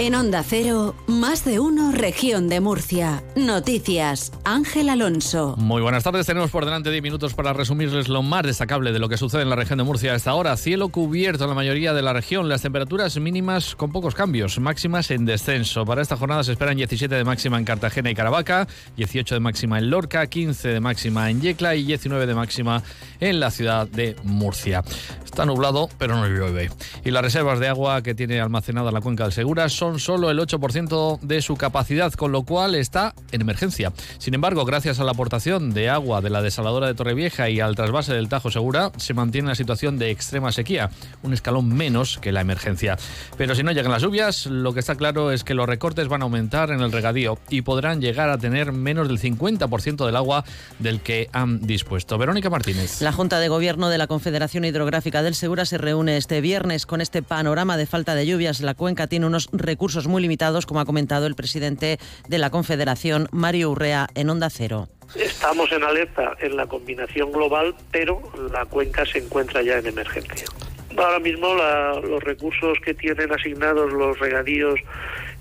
[0.00, 3.24] En Onda Cero, más de uno, región de Murcia.
[3.34, 5.56] Noticias, Ángel Alonso.
[5.58, 9.08] Muy buenas tardes, tenemos por delante 10 minutos para resumirles lo más destacable de lo
[9.08, 10.56] que sucede en la región de Murcia a esta hora.
[10.56, 15.10] Cielo cubierto en la mayoría de la región, las temperaturas mínimas con pocos cambios, máximas
[15.10, 15.84] en descenso.
[15.84, 19.80] Para esta jornada se esperan 17 de máxima en Cartagena y Caravaca, 18 de máxima
[19.80, 22.84] en Lorca, 15 de máxima en Yecla y 19 de máxima
[23.18, 24.84] en la ciudad de Murcia.
[25.24, 26.70] Está nublado, pero no llueve.
[27.04, 30.38] Y las reservas de agua que tiene almacenada la cuenca del Segura son solo el
[30.38, 33.92] 8% de su capacidad, con lo cual está en emergencia.
[34.18, 37.74] Sin embargo, gracias a la aportación de agua de la desaladora de Torrevieja y al
[37.74, 40.90] trasvase del Tajo Segura, se mantiene la situación de extrema sequía,
[41.22, 42.98] un escalón menos que la emergencia.
[43.36, 46.22] Pero si no llegan las lluvias, lo que está claro es que los recortes van
[46.22, 50.44] a aumentar en el regadío y podrán llegar a tener menos del 50% del agua
[50.78, 52.18] del que han dispuesto.
[52.18, 53.00] Verónica Martínez.
[53.00, 57.00] La Junta de Gobierno de la Confederación Hidrográfica del Segura se reúne este viernes con
[57.00, 58.60] este panorama de falta de lluvias.
[58.60, 62.50] La cuenca tiene unos recursos recursos muy limitados, como ha comentado el presidente de la
[62.50, 64.88] Confederación, Mario Urrea, en Onda Cero.
[65.14, 68.20] Estamos en alerta en la combinación global, pero
[68.52, 70.48] la cuenca se encuentra ya en emergencia.
[70.96, 74.80] Ahora mismo los recursos que tienen asignados los regadíos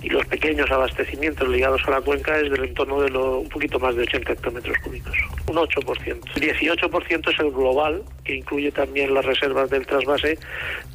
[0.03, 3.79] y los pequeños abastecimientos ligados a la cuenca es del entorno de lo, un poquito
[3.79, 6.21] más de 80 hectómetros cúbicos, un 8%.
[6.35, 10.37] 18% es el global, que incluye también las reservas del trasvase,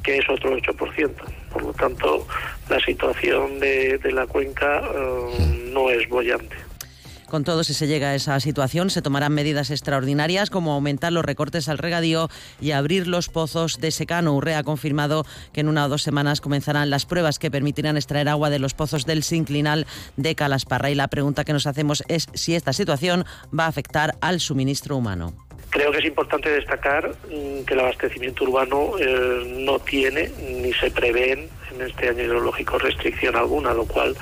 [0.01, 1.11] que es otro 8%.
[1.63, 2.27] Por lo tanto,
[2.69, 6.57] la situación de, la cuenca eh, no es bollante.
[7.33, 11.25] Con todo, si se llega a esa situación, se tomarán medidas extraordinarias como aumentar los
[11.25, 12.29] recortes al regadío
[12.61, 14.35] y abrir los pozos de secano.
[14.35, 18.29] Urrea ha confirmado que en una o dos semanas comenzarán las pruebas que permitirán extraer
[18.29, 20.91] agua de los pozos del sinclinal de Calasparra.
[20.91, 24.95] Y la pregunta que nos hacemos es si esta situación va a afectar al suministro
[24.95, 25.33] humano.
[25.71, 30.29] Creo que es importante destacar mm, que el abastecimiento urbano eh, no tiene
[30.61, 34.15] ni se prevén en este año hidrológico restricción alguna, lo cual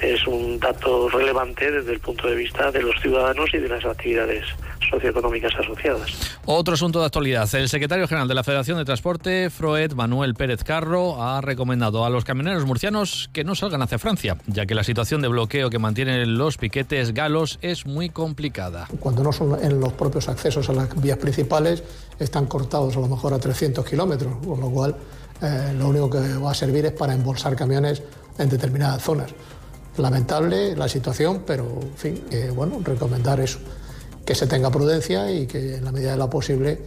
[0.00, 3.84] es un dato relevante desde el punto de vista de los ciudadanos y de las
[3.84, 4.44] actividades
[4.90, 6.38] socioeconómicas asociadas.
[6.44, 7.52] Otro asunto de actualidad.
[7.54, 12.10] El secretario general de la Federación de Transporte, Froed Manuel Pérez Carro, ha recomendado a
[12.10, 15.78] los camioneros murcianos que no salgan hacia Francia, ya que la situación de bloqueo que
[15.78, 18.88] mantienen los piquetes galos es muy complicada.
[19.00, 21.82] Cuando no son en los propios accesos a las vías principales,
[22.18, 24.96] están cortados a lo mejor a 300 kilómetros, con lo cual
[25.42, 28.02] eh, lo único que va a servir es para embolsar camiones
[28.38, 29.30] en determinadas zonas.
[29.96, 32.24] Lamentable la situación, pero en fin,
[32.54, 33.58] bueno, recomendar eso,
[34.26, 36.82] que se tenga prudencia y que en la medida de lo posible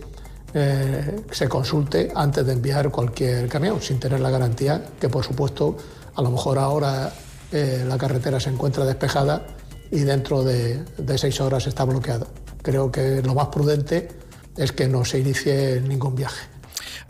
[0.54, 5.78] eh, se consulte antes de enviar cualquier camión, sin tener la garantía que, por supuesto,
[6.16, 7.14] a lo mejor ahora
[7.52, 9.46] eh, la carretera se encuentra despejada
[9.92, 12.26] y dentro de, de seis horas está bloqueada.
[12.64, 14.08] Creo que lo más prudente
[14.58, 16.59] es que no se inicie ningún viaje.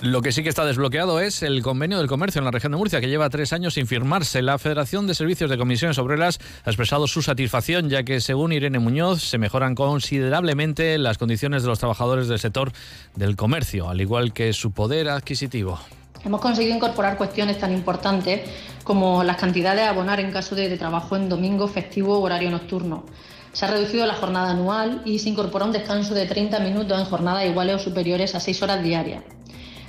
[0.01, 2.77] Lo que sí que está desbloqueado es el convenio del comercio en la región de
[2.77, 4.41] Murcia, que lleva tres años sin firmarse.
[4.41, 8.79] La Federación de Servicios de Comisiones Obreras ha expresado su satisfacción, ya que, según Irene
[8.79, 12.71] Muñoz, se mejoran considerablemente las condiciones de los trabajadores del sector
[13.15, 15.77] del comercio, al igual que su poder adquisitivo.
[16.23, 18.49] Hemos conseguido incorporar cuestiones tan importantes
[18.85, 23.05] como las cantidades a abonar en caso de, trabajo en domingo, festivo o horario nocturno.
[23.51, 27.05] Se ha reducido la jornada anual y se incorpora un descanso de 30 minutos en
[27.05, 29.23] jornadas iguales o superiores a 6 horas diarias.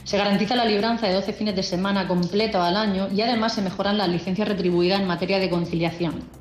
[0.05, 3.63] Se garantiza la libranza de 12 fines de semana completos al año y además se
[3.63, 6.41] mejoran las licencias retribuidas en materia de conciliación.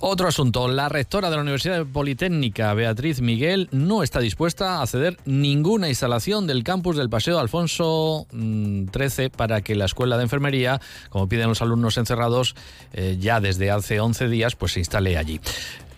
[0.00, 0.68] Otro asunto.
[0.68, 6.46] La rectora de la Universidad Politécnica, Beatriz Miguel, no está dispuesta a ceder ninguna instalación
[6.46, 10.80] del campus del Paseo Alfonso XIII mm, para que la Escuela de Enfermería,
[11.10, 12.54] como piden los alumnos encerrados
[12.92, 15.40] eh, ya desde hace 11 días, pues se instale allí.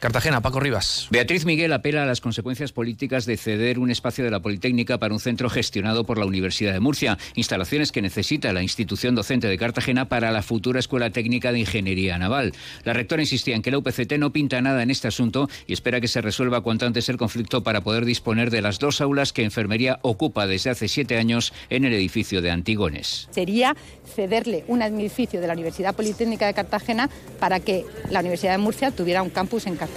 [0.00, 1.08] Cartagena, Paco Rivas.
[1.10, 5.12] Beatriz Miguel apela a las consecuencias políticas de ceder un espacio de la Politécnica para
[5.12, 9.58] un centro gestionado por la Universidad de Murcia, instalaciones que necesita la institución docente de
[9.58, 12.54] Cartagena para la futura Escuela Técnica de Ingeniería Naval.
[12.84, 16.00] La rectora insistía en que la UPCT no pinta nada en este asunto y espera
[16.00, 19.44] que se resuelva cuanto antes el conflicto para poder disponer de las dos aulas que
[19.44, 23.28] Enfermería ocupa desde hace siete años en el edificio de Antigones.
[23.32, 23.76] Sería
[24.14, 28.92] cederle un edificio de la Universidad Politécnica de Cartagena para que la Universidad de Murcia
[28.92, 29.89] tuviera un campus en Cartagena.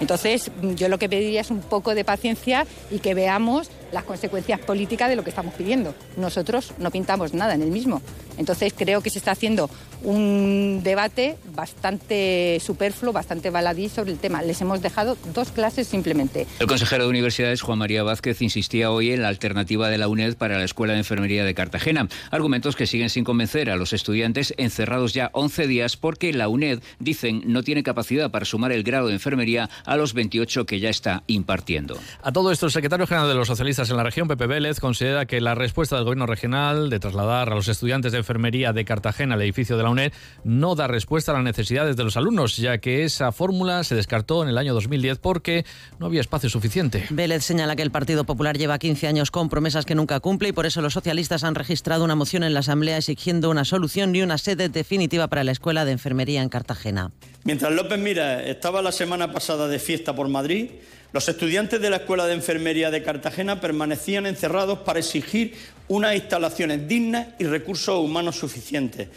[0.00, 4.60] Entonces, yo lo que pediría es un poco de paciencia y que veamos las consecuencias
[4.60, 5.94] políticas de lo que estamos pidiendo.
[6.16, 8.02] Nosotros no pintamos nada en el mismo.
[8.38, 9.68] Entonces creo que se está haciendo
[10.02, 14.40] un debate bastante superfluo, bastante baladí sobre el tema.
[14.42, 16.46] Les hemos dejado dos clases simplemente.
[16.58, 20.36] El consejero de Universidades, Juan María Vázquez, insistía hoy en la alternativa de la UNED
[20.36, 22.08] para la Escuela de Enfermería de Cartagena.
[22.30, 26.80] Argumentos que siguen sin convencer a los estudiantes encerrados ya 11 días porque la UNED,
[26.98, 30.88] dicen, no tiene capacidad para sumar el grado de enfermería a los 28 que ya
[30.88, 31.98] está impartiendo.
[32.22, 34.78] A todo esto, el secretario general de los socialistas socialistas en la región, Pepe Vélez,
[34.78, 38.84] considera que la respuesta del gobierno regional de trasladar a los estudiantes de enfermería de
[38.84, 40.12] Cartagena al edificio de la UNED
[40.44, 44.42] no da respuesta a las necesidades de los alumnos, ya que esa fórmula se descartó
[44.42, 45.64] en el año 2010 porque
[45.98, 47.06] no había espacio suficiente.
[47.10, 50.52] Vélez señala que el Partido Popular lleva 15 años con promesas que nunca cumple y
[50.52, 54.22] por eso los socialistas han registrado una moción en la Asamblea exigiendo una solución y
[54.22, 57.12] una sede definitiva para la Escuela de Enfermería en Cartagena.
[57.44, 60.70] Mientras López Mira estaba la semana pasada de fiesta por Madrid,
[61.12, 65.54] los estudiantes de la Escuela de Enfermería de Cartagena permanecían encerrados para exigir
[65.88, 69.08] unas instalaciones dignas y recursos humanos suficientes.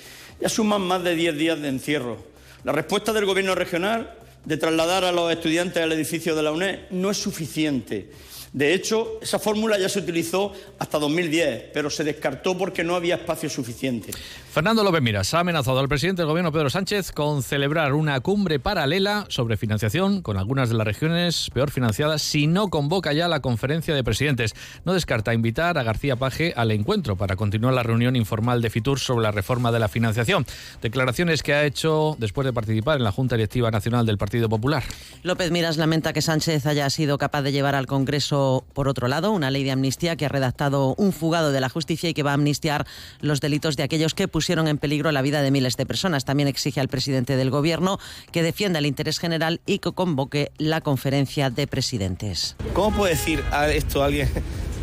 [0.41, 2.17] Ya suman más de 10 días de encierro.
[2.63, 6.79] La respuesta del Gobierno regional de trasladar a los estudiantes al edificio de la UNED
[6.89, 8.09] no es suficiente.
[8.53, 13.15] De hecho, esa fórmula ya se utilizó hasta 2010, pero se descartó porque no había
[13.15, 14.11] espacio suficiente.
[14.51, 18.59] Fernando López Miras ha amenazado al presidente del gobierno Pedro Sánchez con celebrar una cumbre
[18.59, 23.39] paralela sobre financiación con algunas de las regiones peor financiadas si no convoca ya la
[23.39, 24.53] conferencia de presidentes.
[24.85, 28.99] No descarta invitar a García Paje al encuentro para continuar la reunión informal de Fitur
[28.99, 30.45] sobre la reforma de la financiación.
[30.83, 34.83] Declaraciones que ha hecho después de participar en la Junta Directiva Nacional del Partido Popular.
[35.23, 38.42] López Miras lamenta que Sánchez haya sido capaz de llevar al Congreso
[38.73, 42.09] por otro lado, una ley de amnistía que ha redactado un fugado de la justicia
[42.09, 42.85] y que va a amnistiar
[43.21, 46.25] los delitos de aquellos que pusieron en peligro la vida de miles de personas.
[46.25, 47.99] También exige al presidente del Gobierno
[48.31, 52.55] que defienda el interés general y que convoque la conferencia de presidentes.
[52.73, 53.43] ¿Cómo puede decir
[53.73, 54.29] esto a alguien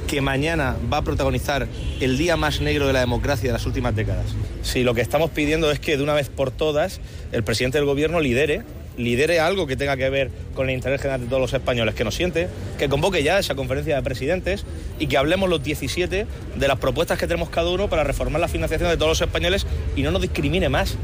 [0.07, 1.69] que mañana va a protagonizar
[2.01, 4.27] el día más negro de la democracia de las últimas décadas?
[4.63, 7.01] Si lo que estamos pidiendo es que de una vez por todas
[7.33, 8.65] el presidente del Gobierno lidere
[8.97, 12.05] lidere algo que tenga que ver con el interés general de todos los españoles, que
[12.05, 12.49] nos siente,
[12.79, 14.65] que convoque ya esa conferencia de presidentes
[14.99, 16.27] y que hablemos los 17
[16.57, 19.67] de las propuestas que tenemos cada uno para reformar la financiación de todos los españoles
[19.97, 20.97] y no nos discrimine más.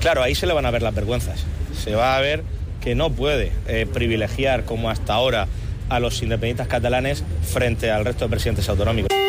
[0.00, 1.44] Claro, ahí se le van a ver las vergüenzas.
[1.82, 2.42] Se va a ver
[2.80, 5.48] que no puede eh, privilegiar como hasta ahora
[5.88, 9.23] a los independentistas catalanes frente al resto de presidentes autonómicos.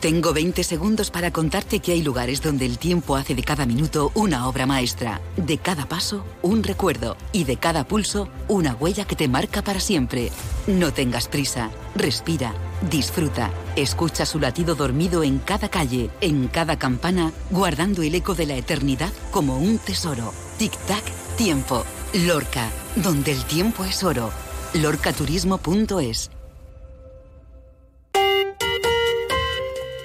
[0.00, 4.12] Tengo 20 segundos para contarte que hay lugares donde el tiempo hace de cada minuto
[4.14, 9.16] una obra maestra, de cada paso un recuerdo y de cada pulso una huella que
[9.16, 10.30] te marca para siempre.
[10.68, 12.54] No tengas prisa, respira,
[12.88, 18.46] disfruta, escucha su latido dormido en cada calle, en cada campana, guardando el eco de
[18.46, 20.32] la eternidad como un tesoro.
[20.60, 21.02] Tic-tac,
[21.36, 21.84] tiempo.
[22.14, 24.30] Lorca, donde el tiempo es oro.
[24.74, 26.30] lorcaturismo.es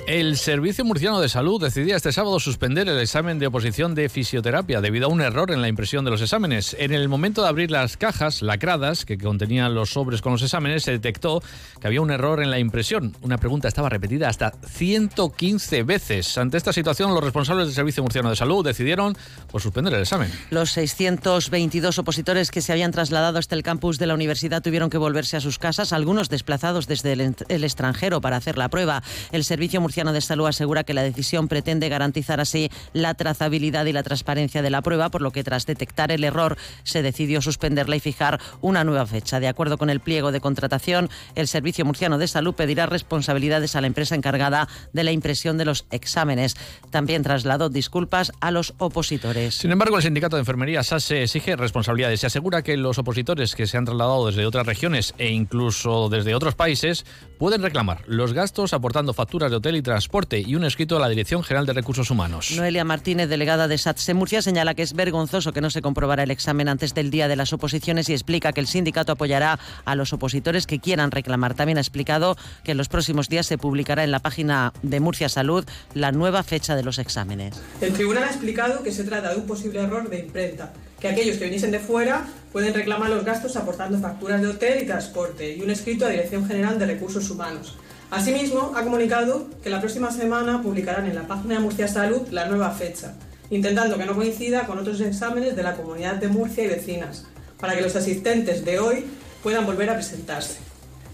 [0.05, 4.81] El Servicio Murciano de Salud decidía este sábado suspender el examen de oposición de fisioterapia
[4.81, 6.75] debido a un error en la impresión de los exámenes.
[6.77, 10.83] En el momento de abrir las cajas lacradas que contenían los sobres con los exámenes,
[10.83, 11.41] se detectó
[11.79, 13.15] que había un error en la impresión.
[13.21, 16.37] Una pregunta estaba repetida hasta 115 veces.
[16.37, 19.15] Ante esta situación, los responsables del Servicio Murciano de Salud decidieron
[19.51, 20.29] pues, suspender el examen.
[20.49, 24.97] Los 622 opositores que se habían trasladado hasta el campus de la universidad tuvieron que
[24.97, 29.01] volverse a sus casas, algunos desplazados desde el, extranjero para hacer la prueba.
[29.31, 34.01] El Servicio de Salud asegura que la decisión pretende garantizar así la trazabilidad y la
[34.01, 37.99] transparencia de la prueba, por lo que tras detectar el error se decidió suspenderla y
[37.99, 39.39] fijar una nueva fecha.
[39.39, 43.81] De acuerdo con el pliego de contratación, el Servicio Murciano de Salud pedirá responsabilidades a
[43.81, 46.55] la empresa encargada de la impresión de los exámenes.
[46.89, 49.55] También trasladó disculpas a los opositores.
[49.55, 53.67] Sin embargo, el sindicato de enfermería SASE exige responsabilidades y asegura que los opositores que
[53.67, 57.05] se han trasladado desde otras regiones e incluso desde otros países
[57.43, 61.09] pueden reclamar los gastos aportando facturas de hotel y transporte y un escrito a la
[61.09, 62.53] Dirección General de Recursos Humanos.
[62.55, 66.31] Noelia Martínez, delegada de SATSE Murcia, señala que es vergonzoso que no se comprobara el
[66.31, 70.13] examen antes del día de las oposiciones y explica que el sindicato apoyará a los
[70.13, 71.53] opositores que quieran reclamar.
[71.53, 75.27] También ha explicado que en los próximos días se publicará en la página de Murcia
[75.27, 77.61] Salud la nueva fecha de los exámenes.
[77.81, 80.71] El tribunal ha explicado que se trata de un posible error de imprenta
[81.03, 84.85] que aquellos que viniesen de fuera pueden reclamar los gastos aportando facturas de hotel y
[84.85, 87.75] transporte y un escrito a Dirección General de Recursos Humanos.
[88.09, 92.45] Asimismo, ha comunicado que la próxima semana publicarán en la página de Murcia Salud la
[92.45, 93.15] nueva fecha,
[93.49, 97.25] intentando que no coincida con otros exámenes de la Comunidad de Murcia y vecinas,
[97.59, 99.05] para que los asistentes de hoy
[99.43, 100.59] puedan volver a presentarse.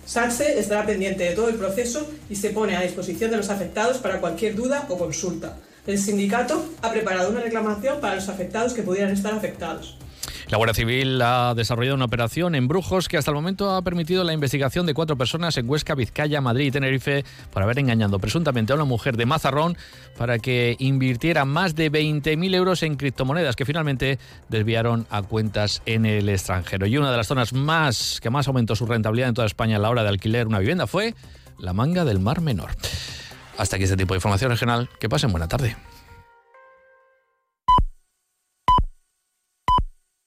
[0.05, 3.97] SATSE estará pendiente de todo el proceso y se pone a disposición de los afectados
[3.97, 5.57] para cualquier duda o consulta.
[5.89, 9.97] El sindicato ha preparado una reclamación para los afectados que pudieran estar afectados.
[10.47, 14.23] La Guardia Civil ha desarrollado una operación en Brujos que hasta el momento ha permitido
[14.23, 18.71] la investigación de cuatro personas en Huesca, Vizcaya, Madrid y Tenerife por haber engañado presuntamente
[18.71, 19.77] a una mujer de Mazarrón
[20.15, 26.05] para que invirtiera más de 20.000 euros en criptomonedas que finalmente desviaron a cuentas en
[26.05, 26.85] el extranjero.
[26.85, 29.79] Y una de las zonas más que más aumentó su rentabilidad en toda España a
[29.79, 31.15] la hora de alquiler una vivienda fue
[31.57, 32.69] la manga del Mar Menor.
[33.59, 34.89] Hasta aquí este tipo de información regional.
[34.99, 35.75] Que pasen buena tarde.